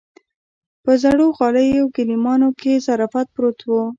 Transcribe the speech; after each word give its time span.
په 0.83 0.91
زړو 1.03 1.25
غاليو 1.37 1.91
ګيلمانو 1.95 2.49
کې 2.59 2.83
ظرافت 2.85 3.27
پروت 3.35 3.59
و. 3.69 3.73